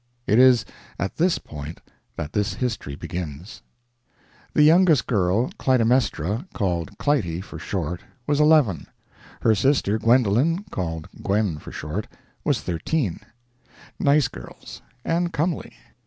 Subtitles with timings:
[0.25, 0.65] It is
[0.97, 1.79] at this point
[2.15, 3.61] that this history begins.
[4.55, 8.87] The youngest girl, Clytemnestra called Clytie for short was eleven;
[9.43, 12.07] her sister, Gwendolen called Gwen for short
[12.43, 13.19] was thirteen;
[13.99, 15.71] nice girls, and comely.